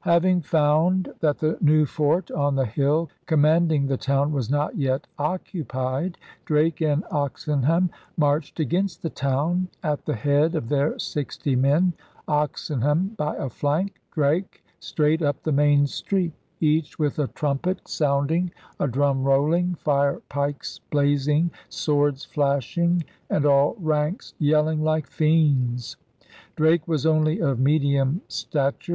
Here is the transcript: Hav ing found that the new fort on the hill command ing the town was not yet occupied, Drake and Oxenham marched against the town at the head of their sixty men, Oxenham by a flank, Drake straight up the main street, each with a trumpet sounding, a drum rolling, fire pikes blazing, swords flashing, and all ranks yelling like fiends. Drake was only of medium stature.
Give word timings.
Hav 0.00 0.24
ing 0.24 0.40
found 0.40 1.12
that 1.20 1.36
the 1.40 1.58
new 1.60 1.84
fort 1.84 2.30
on 2.30 2.54
the 2.56 2.64
hill 2.64 3.10
command 3.26 3.70
ing 3.72 3.86
the 3.88 3.98
town 3.98 4.32
was 4.32 4.48
not 4.48 4.74
yet 4.74 5.06
occupied, 5.18 6.16
Drake 6.46 6.80
and 6.80 7.04
Oxenham 7.10 7.90
marched 8.16 8.58
against 8.58 9.02
the 9.02 9.10
town 9.10 9.68
at 9.82 10.06
the 10.06 10.14
head 10.14 10.54
of 10.54 10.70
their 10.70 10.98
sixty 10.98 11.54
men, 11.54 11.92
Oxenham 12.26 13.08
by 13.18 13.36
a 13.36 13.50
flank, 13.50 14.00
Drake 14.12 14.64
straight 14.80 15.20
up 15.20 15.42
the 15.42 15.52
main 15.52 15.86
street, 15.86 16.32
each 16.58 16.98
with 16.98 17.18
a 17.18 17.26
trumpet 17.26 17.86
sounding, 17.86 18.50
a 18.80 18.88
drum 18.88 19.22
rolling, 19.24 19.74
fire 19.74 20.22
pikes 20.30 20.80
blazing, 20.90 21.50
swords 21.68 22.24
flashing, 22.24 23.04
and 23.28 23.44
all 23.44 23.76
ranks 23.78 24.32
yelling 24.38 24.82
like 24.82 25.06
fiends. 25.06 25.98
Drake 26.56 26.88
was 26.88 27.04
only 27.04 27.40
of 27.42 27.60
medium 27.60 28.22
stature. 28.26 28.90